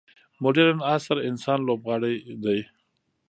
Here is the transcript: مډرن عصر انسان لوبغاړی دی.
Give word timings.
مډرن 0.41 0.79
عصر 0.91 1.17
انسان 1.29 1.59
لوبغاړی 1.67 2.15
دی. 2.43 2.59